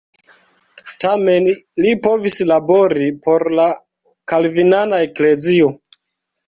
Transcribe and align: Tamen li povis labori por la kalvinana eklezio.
Tamen 1.03 1.49
li 1.85 1.93
povis 2.07 2.39
labori 2.53 3.13
por 3.27 3.47
la 3.61 3.69
kalvinana 4.35 5.07
eklezio. 5.11 5.75